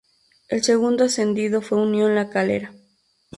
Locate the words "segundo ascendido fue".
0.63-1.77